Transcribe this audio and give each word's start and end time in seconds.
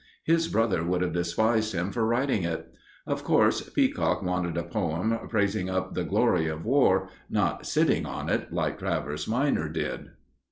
His 0.23 0.47
brother 0.47 0.83
would 0.83 1.03
have 1.03 1.13
despised 1.13 1.73
him 1.73 1.91
for 1.91 2.03
writing 2.07 2.41
it. 2.41 2.73
Of 3.05 3.23
course, 3.23 3.69
Peacock 3.69 4.23
wanted 4.23 4.57
a 4.57 4.63
poem 4.63 5.15
praising 5.29 5.69
up 5.69 5.93
the 5.93 6.03
glory 6.03 6.47
of 6.47 6.65
war, 6.65 7.09
not 7.29 7.67
sitting 7.67 8.07
on 8.07 8.27
it, 8.27 8.51
like 8.51 8.79
Travers 8.79 9.27
minor 9.27 9.69
did. 9.69 10.07